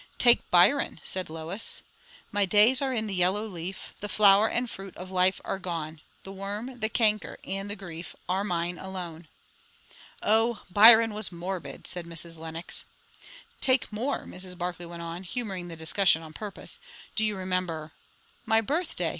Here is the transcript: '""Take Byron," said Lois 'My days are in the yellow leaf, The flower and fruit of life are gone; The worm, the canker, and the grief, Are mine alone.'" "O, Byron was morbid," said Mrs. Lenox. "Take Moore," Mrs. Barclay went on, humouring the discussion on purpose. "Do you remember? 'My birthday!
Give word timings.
'""Take 0.25 0.49
Byron," 0.49 0.99
said 1.03 1.29
Lois 1.29 1.83
'My 2.31 2.43
days 2.47 2.81
are 2.81 2.91
in 2.91 3.05
the 3.05 3.13
yellow 3.13 3.45
leaf, 3.45 3.93
The 3.99 4.09
flower 4.09 4.47
and 4.49 4.67
fruit 4.67 4.97
of 4.97 5.11
life 5.11 5.39
are 5.45 5.59
gone; 5.59 6.01
The 6.23 6.31
worm, 6.33 6.79
the 6.79 6.89
canker, 6.89 7.37
and 7.43 7.69
the 7.69 7.75
grief, 7.75 8.15
Are 8.27 8.43
mine 8.43 8.79
alone.'" 8.79 9.27
"O, 10.23 10.61
Byron 10.71 11.13
was 11.13 11.31
morbid," 11.31 11.85
said 11.85 12.07
Mrs. 12.07 12.39
Lenox. 12.39 12.85
"Take 13.61 13.93
Moore," 13.93 14.23
Mrs. 14.25 14.57
Barclay 14.57 14.87
went 14.87 15.03
on, 15.03 15.21
humouring 15.21 15.67
the 15.67 15.75
discussion 15.77 16.23
on 16.23 16.33
purpose. 16.33 16.79
"Do 17.15 17.23
you 17.23 17.37
remember? 17.37 17.91
'My 18.43 18.59
birthday! 18.59 19.09